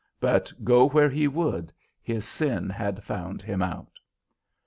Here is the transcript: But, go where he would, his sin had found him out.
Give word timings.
But, 0.19 0.51
go 0.63 0.89
where 0.89 1.11
he 1.11 1.27
would, 1.27 1.71
his 2.01 2.25
sin 2.27 2.71
had 2.71 3.03
found 3.03 3.43
him 3.43 3.61
out. 3.61 3.99